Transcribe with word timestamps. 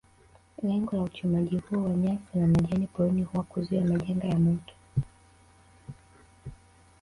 Lengo 0.63 0.95
la 0.97 1.03
uchomaji 1.03 1.57
huo 1.57 1.83
wa 1.83 1.89
nyasi 1.89 2.37
na 2.39 2.47
majani 2.47 2.87
porini 2.87 3.23
huwa 3.23 3.43
kuzuia 3.43 3.85
majanga 3.85 4.27
ya 4.27 4.39
moto 4.39 4.73